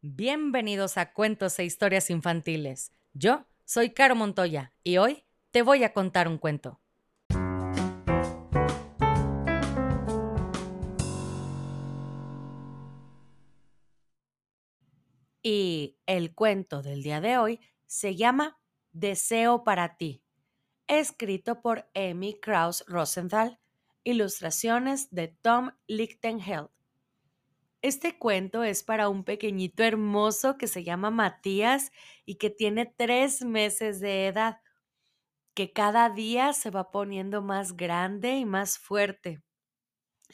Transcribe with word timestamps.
Bienvenidos 0.00 0.96
a 0.96 1.12
Cuentos 1.12 1.58
e 1.58 1.64
Historias 1.64 2.08
Infantiles. 2.08 2.92
Yo 3.14 3.48
soy 3.64 3.90
Caro 3.90 4.14
Montoya 4.14 4.72
y 4.84 4.98
hoy 4.98 5.24
te 5.50 5.62
voy 5.62 5.82
a 5.82 5.92
contar 5.92 6.28
un 6.28 6.38
cuento. 6.38 6.80
Y 15.42 15.98
el 16.06 16.32
cuento 16.32 16.80
del 16.80 17.02
día 17.02 17.20
de 17.20 17.38
hoy 17.38 17.60
se 17.86 18.14
llama 18.14 18.60
Deseo 18.92 19.64
para 19.64 19.96
ti, 19.96 20.22
escrito 20.86 21.60
por 21.60 21.90
Amy 21.96 22.38
Krauss 22.38 22.84
Rosenthal, 22.86 23.58
ilustraciones 24.04 25.10
de 25.10 25.26
Tom 25.26 25.72
Lichtenheld. 25.88 26.68
Este 27.80 28.18
cuento 28.18 28.64
es 28.64 28.82
para 28.82 29.08
un 29.08 29.22
pequeñito 29.22 29.84
hermoso 29.84 30.58
que 30.58 30.66
se 30.66 30.82
llama 30.82 31.10
Matías 31.10 31.92
y 32.24 32.34
que 32.34 32.50
tiene 32.50 32.86
tres 32.86 33.44
meses 33.44 34.00
de 34.00 34.26
edad, 34.26 34.60
que 35.54 35.72
cada 35.72 36.10
día 36.10 36.52
se 36.54 36.70
va 36.70 36.90
poniendo 36.90 37.40
más 37.40 37.76
grande 37.76 38.36
y 38.36 38.44
más 38.44 38.78
fuerte. 38.78 39.42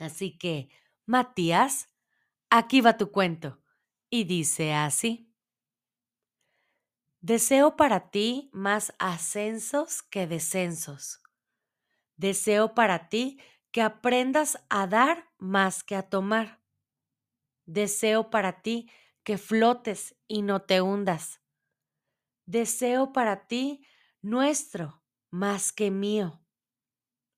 Así 0.00 0.38
que, 0.38 0.68
Matías, 1.06 1.88
aquí 2.50 2.80
va 2.80 2.96
tu 2.96 3.10
cuento. 3.10 3.60
Y 4.10 4.24
dice 4.24 4.72
así. 4.72 5.30
Deseo 7.20 7.76
para 7.76 8.10
ti 8.10 8.50
más 8.52 8.94
ascensos 8.98 10.02
que 10.02 10.26
descensos. 10.26 11.22
Deseo 12.16 12.74
para 12.74 13.08
ti 13.08 13.40
que 13.70 13.82
aprendas 13.82 14.58
a 14.68 14.86
dar 14.86 15.30
más 15.38 15.82
que 15.82 15.96
a 15.96 16.08
tomar 16.08 16.63
Deseo 17.66 18.30
para 18.30 18.62
ti 18.62 18.90
que 19.22 19.38
flotes 19.38 20.14
y 20.28 20.42
no 20.42 20.62
te 20.62 20.80
hundas. 20.80 21.40
Deseo 22.46 23.12
para 23.12 23.46
ti 23.46 23.86
nuestro 24.20 25.02
más 25.30 25.72
que 25.72 25.90
mío. 25.90 26.40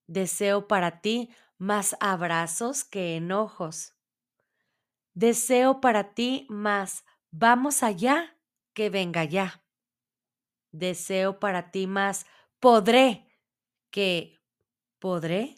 Deseo 0.05 0.67
para 0.67 1.01
ti 1.01 1.29
más 1.57 1.95
abrazos 1.99 2.83
que 2.83 3.15
enojos. 3.15 3.95
Deseo 5.13 5.81
para 5.81 6.13
ti 6.13 6.45
más 6.49 7.05
vamos 7.31 7.83
allá 7.83 8.37
que 8.73 8.89
venga 8.89 9.23
ya. 9.23 9.63
Deseo 10.71 11.39
para 11.39 11.71
ti 11.71 11.87
más 11.87 12.25
podré 12.59 13.27
que 13.89 14.37
podré. 14.99 15.55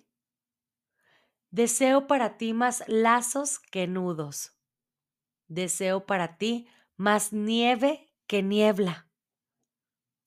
Deseo 1.51 2.07
para 2.07 2.37
ti 2.37 2.53
más 2.53 2.83
lazos 2.87 3.59
que 3.59 3.87
nudos. 3.87 4.58
Deseo 5.49 6.05
para 6.05 6.37
ti 6.37 6.67
más 6.95 7.33
nieve 7.33 8.13
que 8.27 8.43
niebla. 8.43 9.09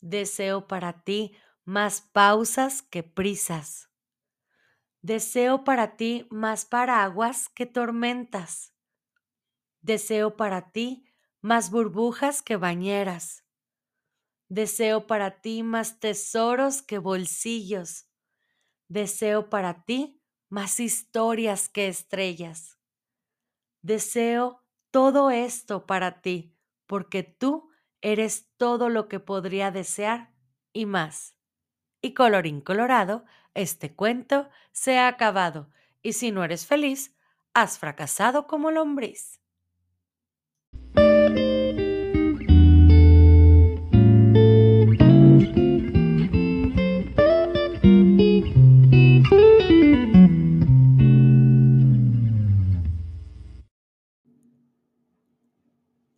Deseo 0.00 0.66
para 0.66 1.04
ti 1.04 1.36
más 1.64 2.00
pausas 2.00 2.82
que 2.82 3.04
prisas. 3.04 3.88
Deseo 5.00 5.62
para 5.62 5.96
ti 5.96 6.26
más 6.30 6.64
paraguas 6.64 7.48
que 7.48 7.66
tormentas. 7.66 8.74
Deseo 9.80 10.36
para 10.36 10.72
ti 10.72 11.06
más 11.40 11.70
burbujas 11.70 12.42
que 12.42 12.56
bañeras. 12.56 13.44
Deseo 14.48 15.06
para 15.06 15.40
ti 15.40 15.62
más 15.62 16.00
tesoros 16.00 16.82
que 16.82 16.98
bolsillos. 16.98 18.08
Deseo 18.88 19.50
para 19.50 19.84
ti 19.84 20.20
más 20.48 20.80
historias 20.80 21.68
que 21.68 21.86
estrellas. 21.86 22.76
Deseo 23.82 24.61
todo 24.92 25.32
esto 25.32 25.86
para 25.86 26.22
ti, 26.22 26.54
porque 26.86 27.24
tú 27.24 27.70
eres 28.00 28.48
todo 28.56 28.88
lo 28.88 29.08
que 29.08 29.18
podría 29.18 29.72
desear 29.72 30.32
y 30.72 30.86
más. 30.86 31.34
Y 32.00 32.14
colorín 32.14 32.60
colorado, 32.60 33.24
este 33.54 33.94
cuento 33.96 34.48
se 34.70 34.98
ha 34.98 35.08
acabado, 35.08 35.70
y 36.02 36.14
si 36.14 36.30
no 36.30 36.44
eres 36.44 36.66
feliz, 36.66 37.16
has 37.54 37.80
fracasado 37.80 38.46
como 38.46 38.70
lombriz. 38.70 39.41